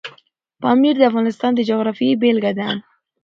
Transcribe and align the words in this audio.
پامیر 0.61 0.95
د 0.97 1.01
افغانستان 1.09 1.51
د 1.55 1.59
جغرافیې 1.69 2.19
بېلګه 2.21 2.51
ده. 2.59 2.67